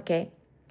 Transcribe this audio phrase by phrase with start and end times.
[0.00, 0.28] ¿ok?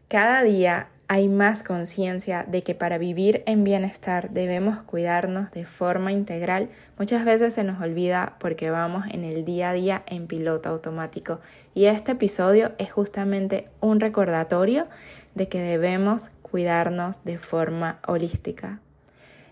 [0.08, 6.12] Cada día hay más conciencia de que para vivir en bienestar debemos cuidarnos de forma
[6.12, 6.70] integral.
[6.98, 11.40] Muchas veces se nos olvida porque vamos en el día a día en piloto automático
[11.74, 14.88] y este episodio es justamente un recordatorio
[15.34, 18.80] de que debemos cuidarnos de forma holística,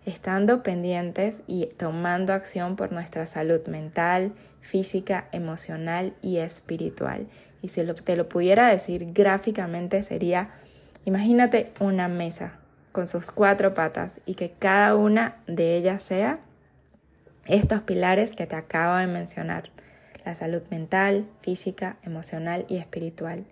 [0.06, 7.28] estando pendientes y tomando acción por nuestra salud mental, física, emocional y espiritual.
[7.62, 10.50] Y si te lo pudiera decir gráficamente sería,
[11.06, 12.60] imagínate una mesa
[12.92, 16.40] con sus cuatro patas y que cada una de ellas sea
[17.46, 19.70] estos pilares que te acabo de mencionar,
[20.26, 23.46] la salud mental, física, emocional y espiritual.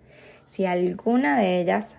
[0.46, 1.96] Si alguna de ellas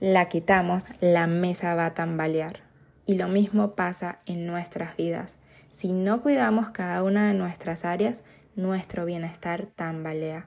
[0.00, 2.60] la quitamos, la mesa va a tambalear.
[3.04, 5.36] Y lo mismo pasa en nuestras vidas.
[5.70, 8.22] Si no cuidamos cada una de nuestras áreas,
[8.56, 10.46] nuestro bienestar tambalea.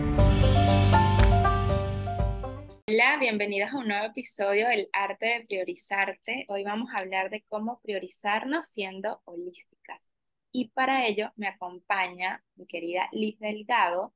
[3.03, 6.45] Hola, bienvenidas a un nuevo episodio del arte de priorizarte.
[6.49, 10.07] Hoy vamos a hablar de cómo priorizarnos siendo holísticas.
[10.51, 14.13] Y para ello me acompaña mi querida Liz Delgado.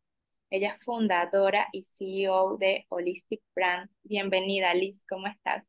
[0.51, 3.89] Ella es fundadora y CEO de Holistic Brand.
[4.03, 5.63] Bienvenida Liz, ¿cómo estás?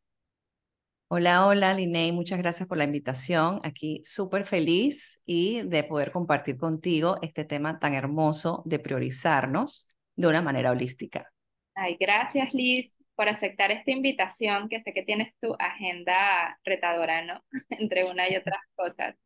[1.09, 3.61] Hola, hola, Linney, muchas gracias por la invitación.
[3.63, 10.27] Aquí súper feliz y de poder compartir contigo este tema tan hermoso de priorizarnos de
[10.27, 11.33] una manera holística.
[11.75, 17.43] Ay, gracias Liz por aceptar esta invitación, que sé que tienes tu agenda retadora, ¿no?
[17.71, 19.17] Entre una y otras cosas.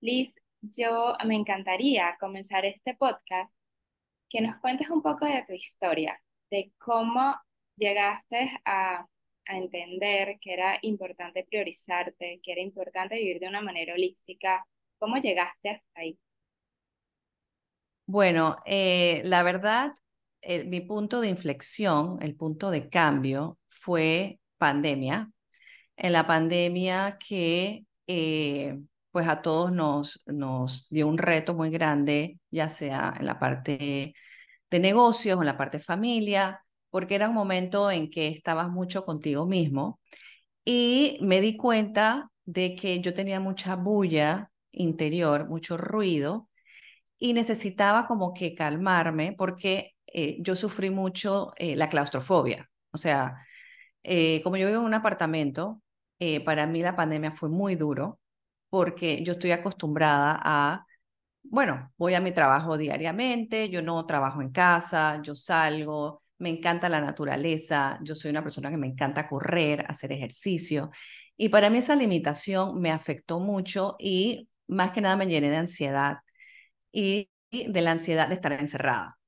[0.00, 3.54] Liz, yo me encantaría comenzar este podcast
[4.28, 6.20] que nos cuentes un poco de tu historia,
[6.50, 7.36] de cómo
[7.76, 9.06] llegaste a
[9.50, 14.64] a entender que era importante priorizarte, que era importante vivir de una manera holística.
[14.98, 16.18] ¿Cómo llegaste hasta ahí?
[18.06, 19.92] Bueno, eh, la verdad,
[20.66, 25.30] mi punto de inflexión, el punto de cambio fue pandemia.
[25.96, 28.78] En la pandemia que eh,
[29.10, 34.14] pues a todos nos, nos dio un reto muy grande, ya sea en la parte
[34.70, 38.68] de negocios o en la parte de familia, porque era un momento en que estabas
[38.70, 40.00] mucho contigo mismo
[40.64, 46.48] y me di cuenta de que yo tenía mucha bulla interior, mucho ruido
[47.18, 52.70] y necesitaba como que calmarme porque eh, yo sufrí mucho eh, la claustrofobia.
[52.92, 53.46] O sea,
[54.02, 55.82] eh, como yo vivo en un apartamento,
[56.44, 58.20] para mí la pandemia fue muy duro
[58.70, 60.86] porque yo estoy acostumbrada a,
[61.42, 66.88] bueno, voy a mi trabajo diariamente, yo no trabajo en casa, yo salgo, me encanta
[66.88, 70.90] la naturaleza, yo soy una persona que me encanta correr, hacer ejercicio.
[71.36, 75.56] Y para mí esa limitación me afectó mucho y más que nada me llené de
[75.58, 76.18] ansiedad
[76.92, 79.19] y de la ansiedad de estar encerrada.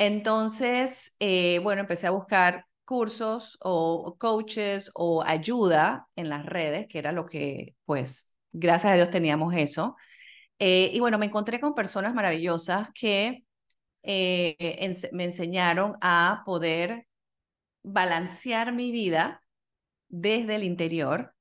[0.00, 6.98] Entonces, eh, bueno, empecé a buscar cursos o coaches o ayuda en las redes, que
[7.00, 9.96] era lo que, pues, gracias a Dios teníamos eso.
[10.60, 13.44] Eh, y bueno, me encontré con personas maravillosas que
[14.04, 17.06] eh, me enseñaron a poder
[17.82, 19.42] balancear mi vida
[20.08, 21.34] desde el interior,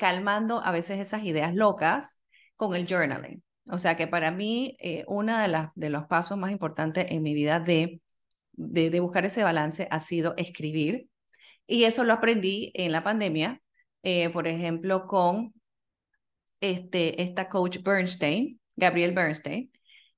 [0.00, 2.20] calmando a veces esas ideas locas
[2.56, 3.42] con el journaling.
[3.68, 7.22] O sea que para mí, eh, uno de, las, de los pasos más importantes en
[7.22, 8.00] mi vida de,
[8.52, 11.08] de, buscar ese balance ha sido escribir.
[11.66, 13.60] Y eso lo aprendí en la pandemia,
[14.32, 15.52] por ejemplo, con
[16.60, 19.70] este, esta coach Bernstein, Gabriel Bernstein,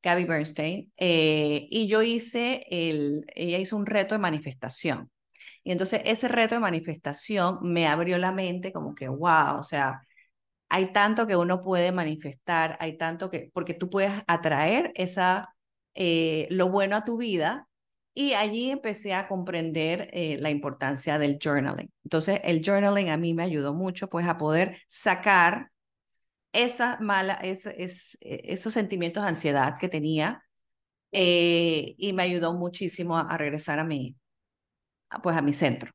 [0.02, 5.10] Gaby Bernstein, eh, y yo hice, el, ella hizo un reto de manifestación.
[5.64, 10.00] Y entonces ese reto de manifestación me abrió la mente como que, wow, o sea,
[10.68, 15.54] hay tanto que uno puede manifestar, hay tanto que, porque tú puedes atraer esa,
[15.94, 17.66] eh, lo bueno a tu vida.
[18.14, 21.92] Y allí empecé a comprender eh, la importancia del journaling.
[22.04, 25.70] Entonces, el journaling a mí me ayudó mucho, pues, a poder sacar
[26.52, 30.42] esa mala, es, es, e, esos sentimientos de ansiedad que tenía
[31.12, 34.16] eh, y me ayudó muchísimo a, regresar a mi,
[35.22, 35.92] pues a mi centro.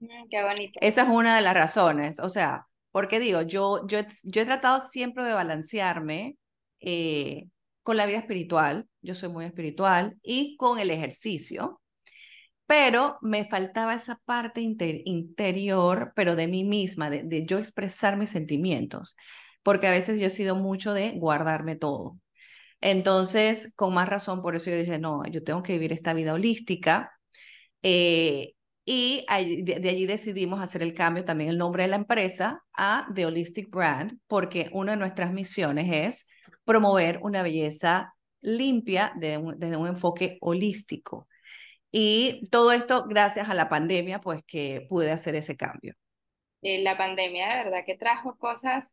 [0.00, 0.78] Mm, qué bonito.
[0.82, 4.80] Esa es una de las razones, o sea, porque digo, yo, yo, yo he tratado
[4.80, 6.36] siempre de balancearme,
[6.80, 7.48] eh,
[7.82, 11.80] con la vida espiritual, yo soy muy espiritual, y con el ejercicio,
[12.66, 18.30] pero me faltaba esa parte interior, pero de mí misma, de, de yo expresar mis
[18.30, 19.16] sentimientos,
[19.62, 22.18] porque a veces yo he sido mucho de guardarme todo.
[22.80, 26.34] Entonces, con más razón, por eso yo dije, no, yo tengo que vivir esta vida
[26.34, 27.12] holística.
[27.82, 29.24] Eh, y
[29.62, 33.70] de, allí decidimos hacer el cambio también el nombre de la empresa a The Holistic
[33.70, 36.28] Brand, porque una de nuestras misiones es
[36.64, 41.28] promover una belleza limpia desde un enfoque holístico.
[41.92, 45.94] Y todo esto gracias a la pandemia, pues que pude hacer ese cambio.
[46.62, 48.88] Eh, la pandemia de verdad que trajo cosas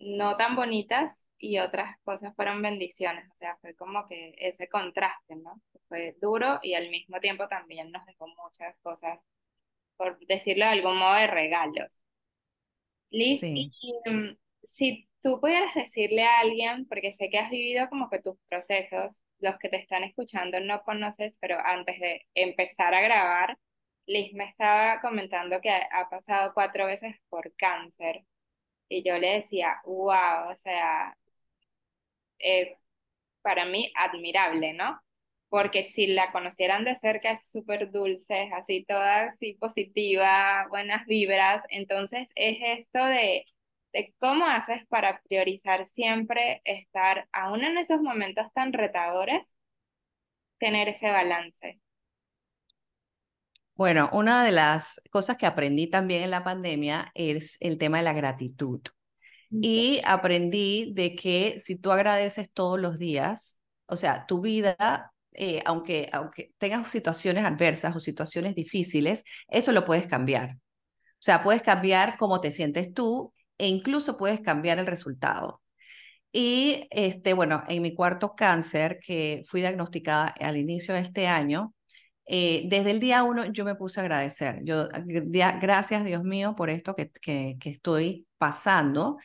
[0.00, 5.36] no tan bonitas y otras cosas fueron bendiciones, o sea, fue como que ese contraste,
[5.36, 5.60] ¿no?
[5.88, 9.20] Fue duro y al mismo tiempo también nos dejó muchas cosas,
[9.96, 11.92] por decirlo de algún modo, de regalos.
[13.10, 18.20] Liz, mm, si tú pudieras decirle a alguien, porque sé que has vivido como que
[18.20, 23.58] tus procesos, los que te están escuchando no conoces, pero antes de empezar a grabar,
[24.06, 28.24] Liz me estaba comentando que ha pasado cuatro veces por cáncer.
[28.90, 31.16] Y yo le decía, wow, o sea,
[32.38, 32.68] es
[33.42, 35.00] para mí admirable, ¿no?
[35.50, 41.64] Porque si la conocieran de cerca es súper dulce, así toda así positiva, buenas vibras.
[41.70, 43.46] Entonces es esto de,
[43.92, 49.54] de cómo haces para priorizar siempre estar, aún en esos momentos tan retadores,
[50.58, 51.80] tener ese balance.
[53.74, 58.04] Bueno, una de las cosas que aprendí también en la pandemia es el tema de
[58.04, 58.80] la gratitud.
[59.50, 65.62] Y aprendí de que si tú agradeces todos los días, o sea, tu vida, eh,
[65.66, 70.52] aunque, aunque tengas situaciones adversas o situaciones difíciles, eso lo puedes cambiar.
[70.54, 75.60] O sea, puedes cambiar cómo te sientes tú e incluso puedes cambiar el resultado.
[76.32, 81.74] Y este, bueno, en mi cuarto cáncer, que fui diagnosticada al inicio de este año,
[82.32, 84.60] eh, desde el día uno yo me puse a agradecer.
[84.62, 84.88] Yo,
[85.60, 89.18] gracias Dios mío por esto que, que, que estoy pasando.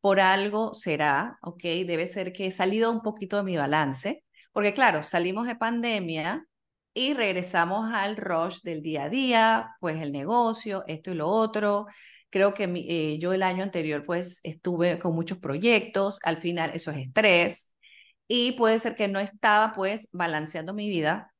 [0.00, 1.62] Por algo será, ¿ok?
[1.86, 6.46] Debe ser que he salido un poquito de mi balance, porque claro, salimos de pandemia
[6.94, 11.86] y regresamos al rush del día a día, pues el negocio, esto y lo otro.
[12.30, 16.90] Creo que eh, yo el año anterior pues estuve con muchos proyectos, al final eso
[16.90, 17.72] es estrés
[18.28, 21.32] y puede ser que no estaba pues balanceando mi vida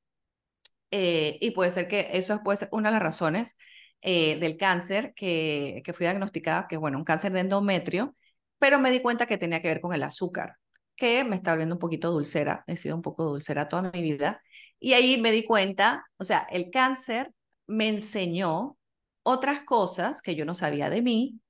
[0.90, 3.56] eh, y puede ser que eso puede ser una de las razones
[4.02, 8.16] eh, del cáncer que, que fui diagnosticada, que bueno, un cáncer de endometrio,
[8.58, 10.56] pero me di cuenta que tenía que ver con el azúcar,
[10.96, 14.42] que me está volviendo un poquito dulcera, he sido un poco dulcera toda mi vida,
[14.78, 17.32] y ahí me di cuenta, o sea, el cáncer
[17.66, 18.78] me enseñó
[19.22, 21.40] otras cosas que yo no sabía de mí,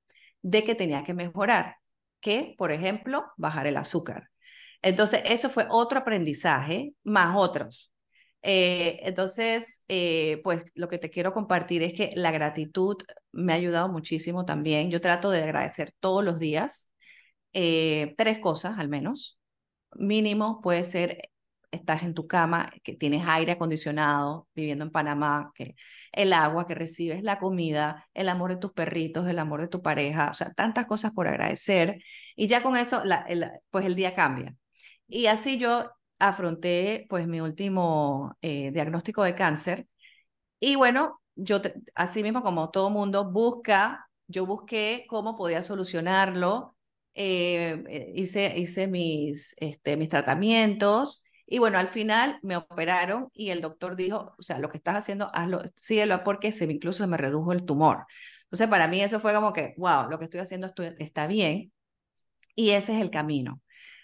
[0.41, 1.77] de que tenía que mejorar,
[2.19, 4.29] que, por ejemplo, bajar el azúcar.
[4.81, 7.90] Entonces, eso fue otro aprendizaje, más otros.
[8.43, 12.97] Eh, entonces, eh, pues lo que te quiero compartir es que la gratitud
[13.31, 14.89] me ha ayudado muchísimo también.
[14.91, 16.89] Yo trato de agradecer todos los días
[17.53, 19.39] eh, tres cosas al menos.
[19.93, 21.31] Mínimo puede ser
[21.71, 25.75] estás en tu cama, que tienes aire acondicionado, viviendo en Panamá, que
[26.11, 29.81] el agua que recibes, la comida, el amor de tus perritos, el amor de tu
[29.81, 32.03] pareja, o sea, tantas cosas por agradecer.
[32.35, 33.01] Y ya con eso,
[33.69, 34.55] pues el día cambia.
[35.07, 35.89] Y así yo
[36.21, 39.87] afronté pues mi último eh, diagnóstico de cáncer.
[40.59, 41.61] Y bueno, yo
[41.95, 46.75] así mismo como todo mundo busca, yo busqué cómo podía solucionarlo,
[47.15, 53.49] eh, eh, hice, hice mis, este, mis tratamientos y bueno, al final me operaron y
[53.49, 57.17] el doctor dijo, o sea, lo que estás haciendo, hazlo, síguelo porque se, incluso me
[57.17, 58.05] redujo el tumor.
[58.43, 61.73] Entonces, para mí eso fue como que, wow, lo que estoy haciendo está bien
[62.55, 63.61] y ese es el camino.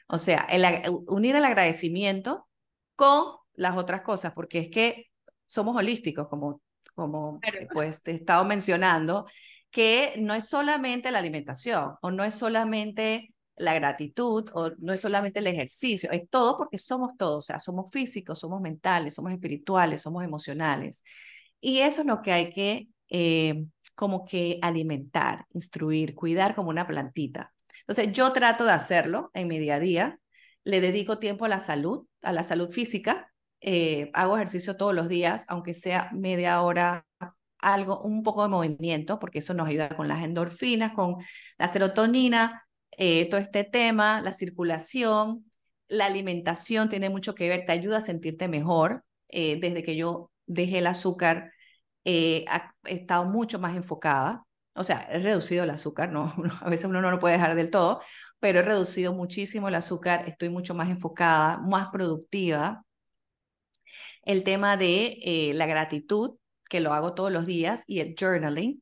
[0.08, 0.64] O sea, el,
[1.08, 2.48] unir el agradecimiento
[2.96, 5.08] con las otras cosas, porque es que
[5.48, 6.62] somos holísticos, como,
[6.96, 7.40] como
[7.74, 9.28] pues te he estado mencionando,
[9.70, 15.02] que no es solamente la alimentación o no es solamente la gratitud o no es
[15.02, 19.32] solamente el ejercicio, es todo porque somos todos, o sea, somos físicos, somos mentales, somos
[19.32, 21.04] espirituales, somos emocionales.
[21.60, 26.88] Y eso es lo que hay que eh, como que alimentar, instruir, cuidar como una
[26.88, 27.54] plantita.
[27.88, 30.20] Entonces, yo trato de hacerlo en mi día a día.
[30.64, 33.32] Le dedico tiempo a la salud, a la salud física.
[33.62, 37.06] Eh, hago ejercicio todos los días, aunque sea media hora,
[37.60, 41.16] algo, un poco de movimiento, porque eso nos ayuda con las endorfinas, con
[41.58, 42.64] la serotonina,
[42.98, 45.50] eh, todo este tema, la circulación,
[45.88, 49.04] la alimentación tiene mucho que ver, te ayuda a sentirte mejor.
[49.30, 51.52] Eh, desde que yo dejé el azúcar,
[52.04, 52.46] he
[52.86, 54.47] estado mucho más enfocada,
[54.78, 57.72] O sea, he reducido el azúcar, no, a veces uno no lo puede dejar del
[57.72, 58.02] todo,
[58.40, 62.84] pero he reducido muchísimo el azúcar, estoy mucho más enfocada, más productiva.
[64.24, 66.38] El tema de eh, la gratitud,
[66.70, 68.82] que lo hago todos los días, y el journaling.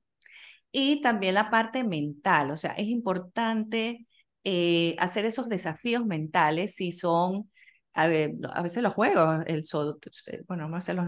[0.72, 4.08] Y también la parte mental, o sea, es importante
[4.44, 7.50] eh, hacer esos desafíos mentales si son,
[7.94, 9.64] a, veces los juegos, el,
[10.48, 11.06] bueno, vamos a los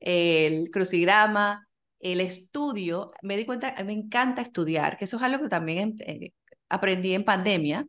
[0.00, 1.66] el crucigrama,
[2.04, 6.32] el estudio, me di cuenta, me encanta estudiar, que eso es algo que también eh,
[6.68, 7.86] aprendí en pandemia,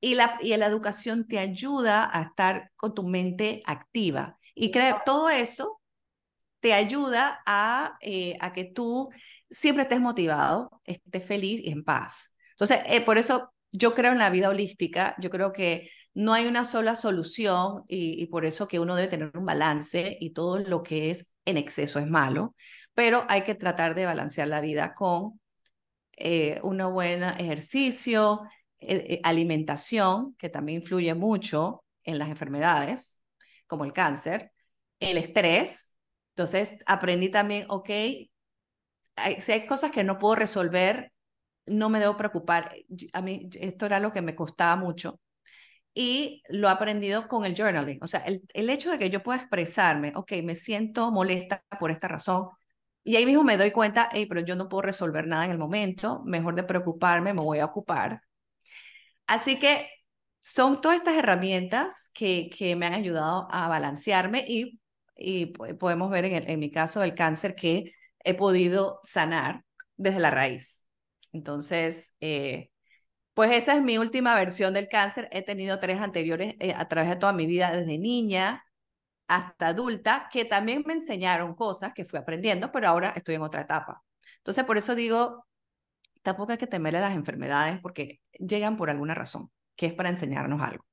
[0.00, 4.38] y la, y la educación te ayuda a estar con tu mente activa.
[4.54, 5.80] Y creo, todo eso
[6.60, 9.10] te ayuda a, eh, a que tú
[9.50, 12.36] siempre estés motivado, estés feliz y en paz.
[12.50, 16.46] Entonces, eh, por eso yo creo en la vida holística, yo creo que no hay
[16.46, 20.58] una sola solución y, y, por eso que uno debe tener un balance y todo
[20.60, 22.54] lo que es en exceso es malo,
[22.94, 25.40] pero hay que tratar de balancear la vida con
[26.16, 28.42] eh, un buen ejercicio,
[28.78, 33.20] eh, eh, alimentación, que también influye mucho en las enfermedades,
[33.66, 34.52] como el cáncer,
[35.00, 35.94] el estrés.
[36.30, 37.88] Entonces, aprendí también, ok,
[39.38, 41.12] si hay cosas que no puedo resolver,
[41.66, 42.74] no me debo preocupar.
[43.12, 45.20] A mí esto era lo que me costaba mucho
[45.94, 47.98] y lo he aprendido con el journaling.
[48.02, 51.90] O sea, el, el hecho de que yo pueda expresarme, ok, me siento molesta por
[51.90, 52.48] esta razón,
[53.04, 55.58] y ahí mismo me doy cuenta, hey, pero yo no puedo resolver nada en el
[55.58, 58.22] momento, mejor de preocuparme, me voy a ocupar.
[59.26, 59.88] Así que
[60.40, 64.80] son todas estas herramientas que, que me han ayudado a balancearme y,
[65.16, 69.64] y podemos ver en, en mi caso del cáncer que he podido sanar
[69.96, 70.86] desde la raíz.
[71.32, 72.70] Entonces, eh,
[73.34, 75.28] pues esa es mi última versión del cáncer.
[75.32, 78.64] He tenido tres anteriores eh, a través de toda mi vida, desde niña,
[79.28, 83.62] hasta adulta, que también me enseñaron cosas que fui aprendiendo, pero ahora estoy en otra
[83.62, 84.02] etapa.
[84.38, 85.46] Entonces, por eso digo,
[86.22, 90.10] tampoco hay que temerle a las enfermedades porque llegan por alguna razón, que es para
[90.10, 90.84] enseñarnos algo.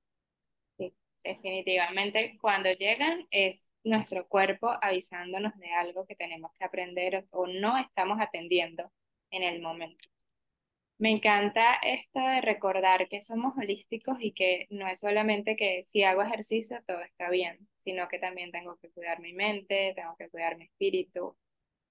[0.78, 0.94] Sí,
[1.24, 7.78] definitivamente cuando llegan es nuestro cuerpo avisándonos de algo que tenemos que aprender o no
[7.78, 8.92] estamos atendiendo
[9.32, 10.11] en el momento.
[11.02, 16.04] Me encanta esto de recordar que somos holísticos y que no es solamente que si
[16.04, 20.30] hago ejercicio todo está bien, sino que también tengo que cuidar mi mente, tengo que
[20.30, 21.36] cuidar mi espíritu,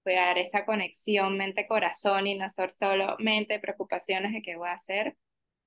[0.03, 5.17] cuidar esa conexión mente-corazón y no ser solo mente, preocupaciones de qué voy a hacer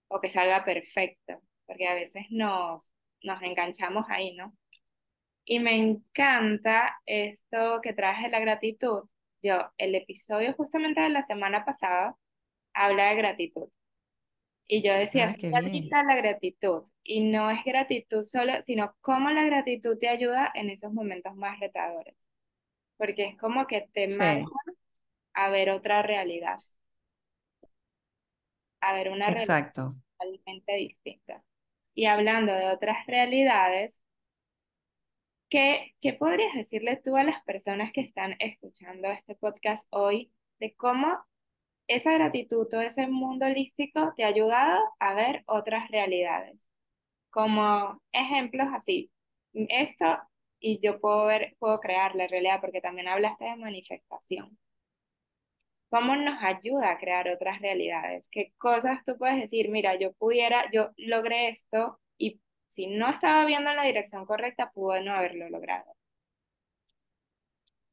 [0.08, 2.88] o que salga perfecto, porque a veces nos,
[3.22, 4.56] nos enganchamos ahí, ¿no?
[5.44, 9.04] Y me encanta esto que traje la gratitud.
[9.42, 12.16] Yo, el episodio justamente de la semana pasada,
[12.74, 13.68] habla de gratitud.
[14.66, 16.84] Y yo decía, es la gratitud.
[17.02, 21.60] Y no es gratitud solo, sino cómo la gratitud te ayuda en esos momentos más
[21.60, 22.16] retadores.
[22.96, 24.46] Porque es como que te manda
[25.34, 26.56] a ver otra realidad.
[28.80, 31.42] A ver una realidad totalmente distinta.
[31.94, 34.00] Y hablando de otras realidades,
[35.48, 40.74] ¿qué, ¿qué podrías decirle tú a las personas que están escuchando este podcast hoy de
[40.74, 41.18] cómo
[41.88, 46.68] esa gratitud o ese mundo holístico te ha ayudado a ver otras realidades.
[47.30, 49.10] Como ejemplos así,
[49.54, 50.06] esto
[50.60, 54.58] y yo puedo ver, puedo crear la realidad porque también hablaste de manifestación.
[55.90, 58.28] ¿Cómo nos ayuda a crear otras realidades?
[58.30, 59.70] ¿Qué cosas tú puedes decir?
[59.70, 64.70] Mira, yo pudiera, yo logré esto y si no estaba viendo en la dirección correcta,
[64.72, 65.94] pude no haberlo logrado.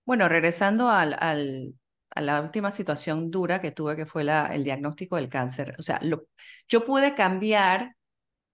[0.06, 1.76] Bueno, regresando al, al,
[2.14, 5.76] a la última situación dura que tuve, que fue la, el diagnóstico del cáncer.
[5.80, 6.28] O sea, lo,
[6.68, 7.96] yo pude cambiar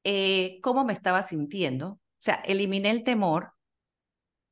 [0.04, 1.88] eh, cómo me estaba sintiendo.
[1.90, 3.54] O sea, eliminé el temor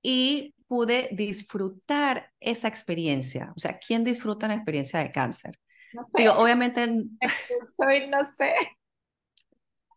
[0.01, 3.53] y pude disfrutar esa experiencia.
[3.55, 5.59] O sea, ¿quién disfruta una experiencia de cáncer?
[5.93, 6.23] No sé.
[6.23, 6.87] Digo, obviamente...
[7.77, 8.53] Soy, no sé.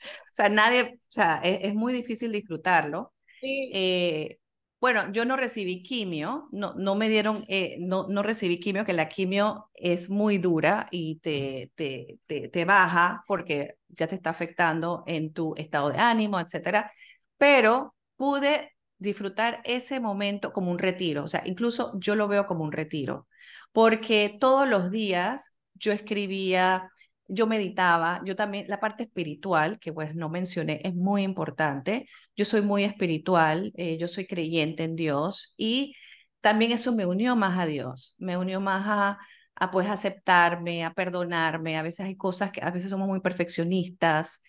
[0.01, 3.13] O sea, nadie, o sea, es, es muy difícil disfrutarlo.
[3.41, 3.71] Sí.
[3.75, 4.39] Eh,
[4.81, 8.93] bueno, yo no recibí quimio, no, no me dieron, eh, no, no recibí quimio, que
[8.93, 14.31] la quimio es muy dura y te, te, te, te, baja porque ya te está
[14.31, 16.93] afectando en tu estado de ánimo, etcétera.
[17.37, 22.65] Pero pude disfrutar ese momento como un retiro, o sea, incluso yo lo veo como
[22.65, 23.27] un retiro,
[23.73, 26.91] porque todos los días yo escribía,
[27.29, 32.09] yo meditaba, yo también, la parte espiritual, que pues no mencioné, es muy importante.
[32.37, 35.95] Yo soy muy espiritual, eh, yo soy creyente en Dios y
[36.41, 39.19] también eso me unió más a Dios, me unió más a,
[39.55, 41.77] a pues aceptarme, a perdonarme.
[41.77, 44.43] A veces hay cosas que a veces somos muy perfeccionistas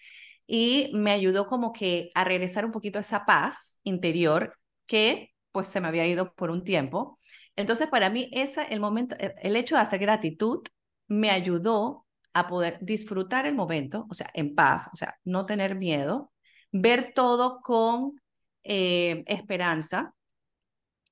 [0.48, 4.58] y me ayudó como que a regresar un poquito a esa paz interior
[4.88, 7.20] que pues se me había ido por un tiempo.
[7.56, 10.62] Entonces para mí esa el momento el hecho de hacer gratitud
[11.08, 12.06] me ayudó
[12.40, 16.32] a poder disfrutar el momento, o sea, en paz, o sea, no tener miedo,
[16.72, 18.22] ver todo con
[18.64, 20.14] eh, esperanza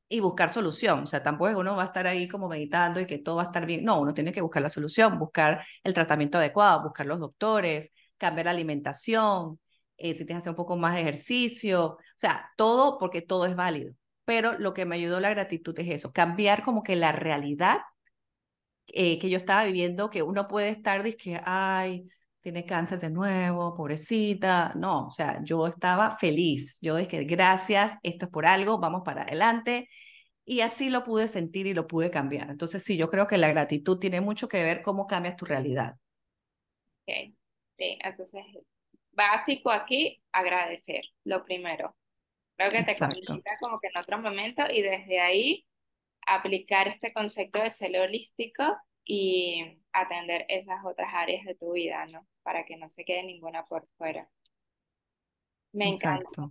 [0.09, 1.01] y buscar solución.
[1.03, 3.45] O sea, tampoco uno va a estar ahí como meditando y que todo va a
[3.47, 3.83] estar bien.
[3.83, 8.45] No, uno tiene que buscar la solución, buscar el tratamiento adecuado, buscar los doctores, cambiar
[8.45, 9.59] la alimentación,
[9.97, 13.45] eh, si tienes que hacer un poco más de ejercicio, o sea, todo porque todo
[13.45, 13.93] es válido.
[14.25, 17.79] Pero lo que me ayudó la gratitud es eso, cambiar como que la realidad
[18.87, 22.07] eh, que yo estaba viviendo, que uno puede estar, que, ay,
[22.41, 24.73] tiene cáncer de nuevo, pobrecita.
[24.75, 26.79] No, o sea, yo estaba feliz.
[26.81, 29.89] Yo dije, gracias, esto es por algo, vamos para adelante.
[30.45, 32.49] Y así lo pude sentir y lo pude cambiar.
[32.49, 35.95] Entonces, sí, yo creo que la gratitud tiene mucho que ver cómo cambias tu realidad.
[37.01, 37.33] Ok,
[37.77, 38.45] sí, entonces,
[39.11, 41.95] básico aquí, agradecer, lo primero.
[42.55, 45.65] Creo que te conecta como que en otro momento y desde ahí
[46.27, 48.63] aplicar este concepto de ser holístico
[49.03, 52.27] y atender esas otras áreas de tu vida, ¿no?
[52.43, 54.29] Para que no se quede ninguna por fuera.
[55.71, 56.47] Me encanta.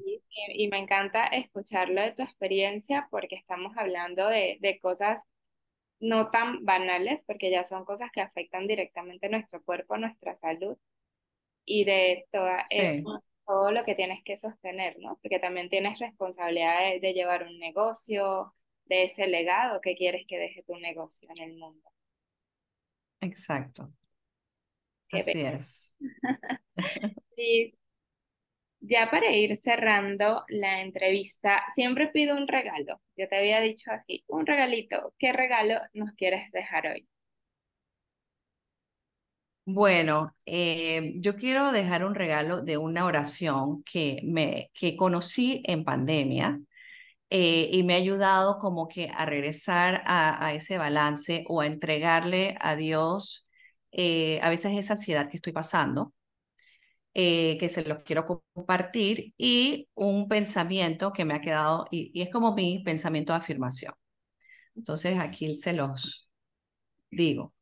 [0.55, 5.23] Y, me encanta escucharlo de tu experiencia porque estamos hablando de, de cosas
[6.01, 10.77] no tan banales, porque ya son cosas que afectan directamente nuestro cuerpo, nuestra salud
[11.65, 12.65] y de toda,
[13.47, 15.19] todo lo que tienes que sostener, ¿no?
[15.23, 18.55] Porque también tienes responsabilidad de, de llevar un negocio,
[18.87, 21.91] de ese legado que quieres que deje tu negocio en el mundo.
[23.21, 23.93] Exacto.
[25.13, 25.95] Así es.
[27.37, 27.75] y
[28.81, 33.01] ya para ir cerrando la entrevista, siempre pido un regalo.
[33.17, 35.15] Yo te había dicho aquí, un regalito.
[35.19, 37.09] ¿Qué regalo nos quieres dejar hoy?
[39.69, 45.83] Bueno, eh, yo quiero dejar un regalo de una oración que, me, que conocí en
[45.83, 46.61] pandemia
[47.31, 52.57] eh, y me ha ayudado como que a regresar a, ese balance o a entregarle
[52.61, 53.49] a Dios
[53.93, 56.13] eh, a veces esa ansiedad que estoy pasando,
[57.15, 62.23] eh, que se los quiero compartir y un pensamiento que me ha quedado y, y
[62.23, 63.95] es como mi pensamiento de afirmación.
[64.77, 66.29] Entonces aquí se los
[67.11, 67.55] digo.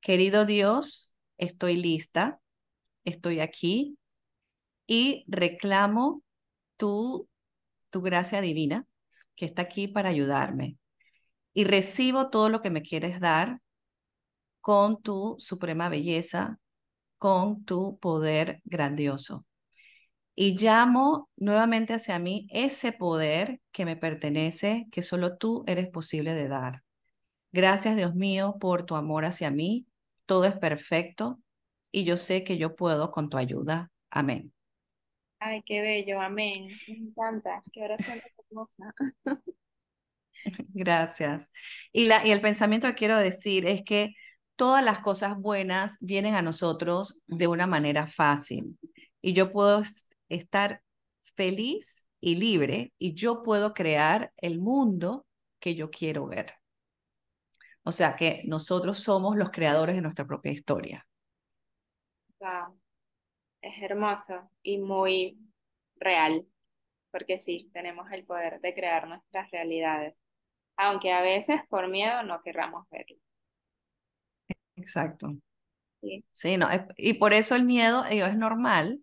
[0.00, 2.40] Querido Dios, estoy lista,
[3.04, 3.98] estoy aquí
[4.86, 6.22] y reclamo
[6.76, 7.28] tu
[7.90, 8.86] tu gracia divina
[9.36, 10.76] que está aquí para ayudarme.
[11.54, 13.60] Y recibo todo lo que me quieres dar
[14.60, 16.58] con tu suprema belleza,
[17.18, 19.46] con tu poder grandioso.
[20.34, 26.34] Y llamo nuevamente hacia mí ese poder que me pertenece, que solo tú eres posible
[26.34, 26.84] de dar.
[27.52, 29.86] Gracias, Dios mío, por tu amor hacia mí.
[30.26, 31.40] Todo es perfecto
[31.90, 33.90] y yo sé que yo puedo con tu ayuda.
[34.10, 34.52] Amén.
[35.40, 36.68] Ay, qué bello, amén.
[36.88, 38.20] Me encanta, qué oración
[38.50, 38.94] hermosa.
[40.74, 41.52] Gracias.
[41.92, 44.14] Y, la, y el pensamiento que quiero decir es que
[44.56, 48.78] todas las cosas buenas vienen a nosotros de una manera fácil.
[49.20, 49.82] Y yo puedo
[50.28, 50.82] estar
[51.36, 55.26] feliz y libre y yo puedo crear el mundo
[55.60, 56.54] que yo quiero ver.
[57.84, 61.06] O sea que nosotros somos los creadores de nuestra propia historia.
[62.40, 62.77] Wow
[63.62, 65.38] es hermoso y muy
[65.96, 66.46] real,
[67.12, 70.14] porque sí, tenemos el poder de crear nuestras realidades,
[70.76, 73.16] aunque a veces por miedo no querramos verlo.
[74.76, 75.36] Exacto.
[76.00, 79.00] Sí, sí no, y por eso el miedo es normal,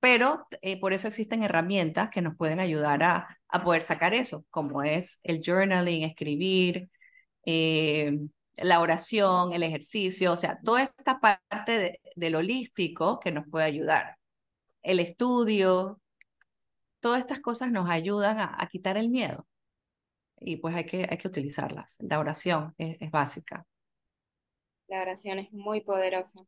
[0.00, 4.46] pero eh, por eso existen herramientas que nos pueden ayudar a, a poder sacar eso,
[4.50, 6.90] como es el journaling, escribir,
[7.46, 8.18] eh,
[8.56, 13.64] la oración, el ejercicio, o sea, toda esta parte de, del holístico que nos puede
[13.64, 14.16] ayudar.
[14.82, 16.00] El estudio,
[17.00, 19.46] todas estas cosas nos ayudan a, quitar el miedo.
[20.38, 21.96] Y pues hay que, hay que utilizarlas.
[22.00, 23.66] La oración es, es básica.
[24.88, 26.40] La oración es muy poderosa.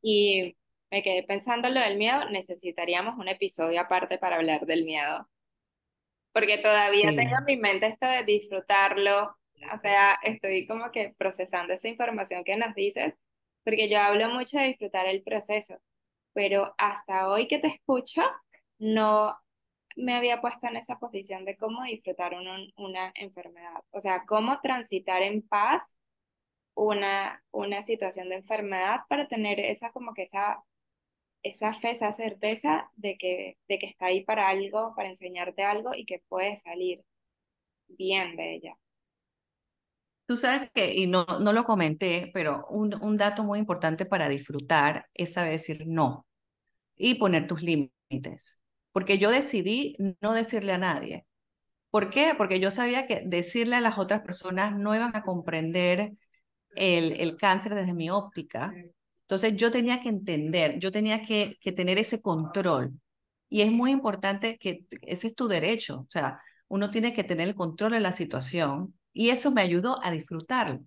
[0.00, 0.56] Y
[0.90, 5.28] me quedé pensando lo del miedo, necesitaríamos un episodio aparte para hablar del miedo.
[6.32, 9.36] Porque todavía tengo en mi mente esto de disfrutarlo,
[9.74, 13.14] o sea, estoy como que procesando esa información que nos dices,
[13.64, 15.76] porque yo hablo mucho de disfrutar el proceso,
[16.34, 18.22] pero hasta hoy que te escucho,
[18.78, 19.36] no
[19.96, 22.34] me había puesto en esa posición de cómo disfrutar
[22.76, 25.82] una enfermedad, o sea, cómo transitar en paz
[26.74, 30.62] una, una situación de enfermedad para tener esa como que esa,
[31.42, 35.92] esa fe, esa certeza de que, de que está ahí para algo, para enseñarte algo
[35.94, 37.04] y que puedes salir
[37.88, 38.76] bien de ella.
[40.32, 44.30] Tú sabes que, y no, no lo comenté, pero un, un dato muy importante para
[44.30, 46.26] disfrutar es saber decir no
[46.96, 48.62] y poner tus límites.
[48.92, 51.26] Porque yo decidí no decirle a nadie.
[51.90, 52.34] ¿Por qué?
[52.38, 56.12] Porque yo sabía que decirle a las otras personas no iban a comprender
[56.76, 58.72] el, el cáncer desde mi óptica.
[59.22, 62.92] Entonces yo tenía que entender, yo tenía que, que tener ese control.
[63.48, 66.00] Y es muy importante que ese es tu derecho.
[66.00, 70.02] O sea, uno tiene que tener el control de la situación y eso me ayudó
[70.04, 70.80] a disfrutarlo.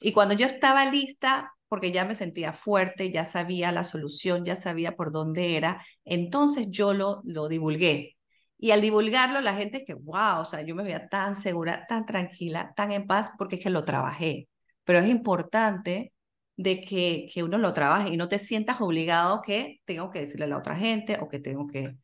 [0.00, 4.56] Y cuando yo estaba lista, porque ya me sentía fuerte, ya sabía la solución, ya
[4.56, 8.16] sabía por dónde era, entonces yo lo, lo divulgué.
[8.58, 11.86] Y al divulgarlo, la gente es que, wow, o sea, yo me veía tan segura,
[11.88, 14.48] tan tranquila, tan en paz, porque es que lo trabajé.
[14.84, 16.12] Pero es importante
[16.56, 20.46] de que, que uno lo trabaje y no te sientas obligado que tengo que decirle
[20.46, 21.96] a la otra gente o que tengo que...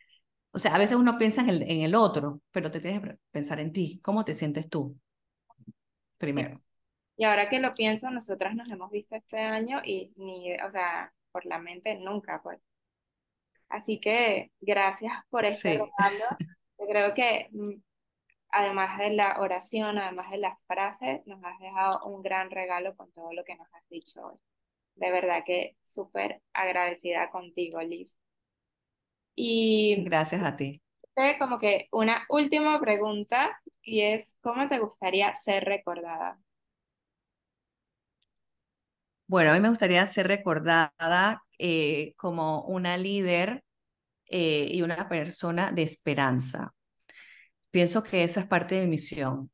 [0.53, 3.16] O sea, a veces uno piensa en el, en el otro, pero te tienes que
[3.33, 4.01] pensar en ti.
[4.03, 4.97] ¿Cómo te sientes tú?
[6.25, 6.61] Primero.
[7.17, 11.13] Y ahora que lo pienso, nosotras nos hemos visto este año y ni, o sea,
[11.31, 12.61] por la mente nunca, pues.
[13.69, 15.91] Así que gracias por este regalo.
[16.79, 17.75] Yo creo que mm,
[18.51, 23.11] además de la oración, además de las frases, nos has dejado un gran regalo con
[23.13, 24.39] todo lo que nos has dicho hoy.
[24.95, 28.17] De verdad que súper agradecida contigo, Liz.
[29.35, 30.84] Y gracias a ti.
[31.38, 36.38] Como que una última pregunta y es, ¿cómo te gustaría ser recordada?
[39.27, 43.64] Bueno, a mí me gustaría ser recordada eh, como una líder
[44.31, 46.74] eh, y una persona de esperanza.
[47.70, 49.50] Pienso que esa es parte de mi misión,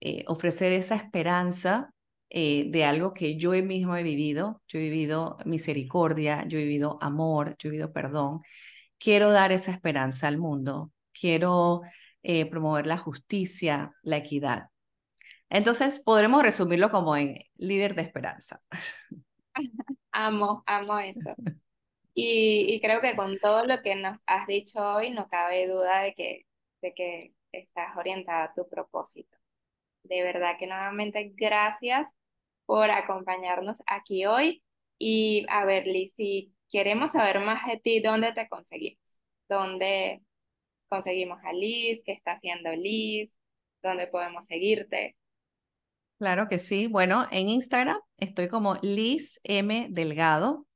[0.00, 1.90] eh, ofrecer esa esperanza
[2.30, 4.62] de algo que yo mismo he vivido.
[4.68, 8.42] Yo he vivido misericordia, yo he vivido amor, yo he vivido perdón.
[8.98, 10.92] Quiero dar esa esperanza al mundo.
[11.18, 11.82] Quiero
[12.50, 14.68] promover la justicia, la equidad.
[15.50, 18.60] Entonces, podremos resumirlo como en líder de esperanza.
[20.12, 21.34] Amo, amo eso.
[22.14, 26.14] Y, creo que con todo lo que nos has dicho hoy, no cabe duda de
[26.14, 26.46] que,
[26.82, 29.36] de que estás orientada a tu propósito.
[30.04, 32.08] De verdad que nuevamente gracias
[32.64, 34.62] por acompañarnos aquí hoy.
[34.98, 39.20] Y a ver, Liz, si queremos saber más de ti, ¿dónde te conseguimos?
[39.48, 40.22] ¿Dónde
[40.94, 42.02] conseguimos a Liz?
[42.04, 43.36] ¿Qué está haciendo Liz?
[43.82, 45.16] ¿Dónde podemos seguirte?
[46.18, 46.86] Claro que sí.
[46.86, 49.88] Bueno, en Instagram estoy como Liz M.
[49.90, 50.68] Delgado.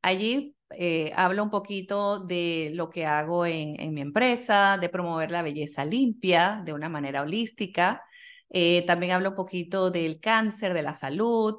[0.00, 5.42] Allí eh, hablo un poquito de lo que hago en, mi empresa, de promover la
[5.42, 8.02] belleza limpia de una manera holística.
[8.48, 11.56] Eh, también hablo un poquito del cáncer, de la salud,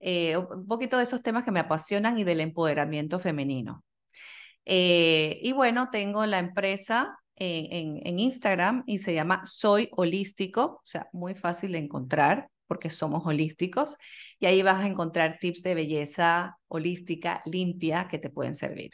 [0.00, 3.84] eh, un poquito de esos temas que me apasionan y del empoderamiento femenino.
[4.64, 11.34] y bueno, tengo la empresa en, Instagram y se llama Soy Holístico, o sea, muy
[11.34, 13.98] fácil de encontrar porque somos holísticos
[14.38, 18.92] y ahí vas a encontrar tips de belleza holística limpia que te pueden servir.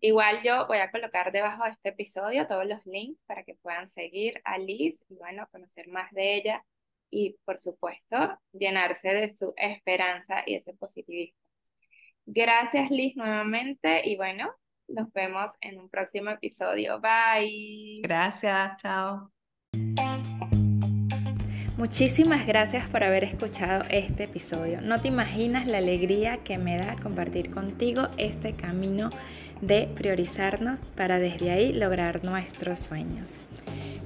[0.00, 3.88] Igual yo voy a colocar debajo de este episodio todos los links para que puedan
[3.88, 6.64] seguir a Liz y bueno, conocer más de ella
[7.08, 8.16] y por supuesto
[8.52, 11.38] llenarse de su esperanza y ese positivismo.
[12.26, 14.52] Gracias Liz nuevamente y bueno,
[14.88, 17.00] nos vemos en un próximo episodio.
[17.00, 18.00] Bye.
[18.02, 19.30] Gracias, chao.
[21.76, 24.80] Muchísimas gracias por haber escuchado este episodio.
[24.80, 29.10] No te imaginas la alegría que me da compartir contigo este camino
[29.60, 33.45] de priorizarnos para desde ahí lograr nuestros sueños.